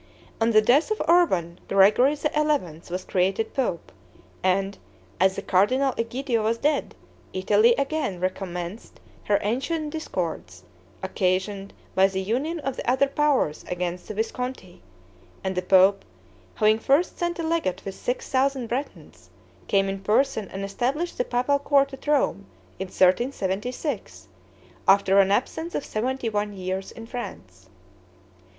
[0.41, 2.29] On the death of Urban, Gregory XI.
[2.35, 3.91] was created pope;
[4.41, 4.79] and,
[5.19, 6.95] as the Cardinal Egidio was dead,
[7.33, 10.63] Italy again recommenced her ancient discords,
[11.03, 14.81] occasioned by the union of the other powers against the Visconti;
[15.43, 16.03] and the pope,
[16.55, 19.29] having first sent a legate with six thousand Bretons,
[19.67, 22.47] came in person and established the papal court at Rome
[22.79, 24.29] in 1376,
[24.87, 27.69] after an absence of seventy one years in France.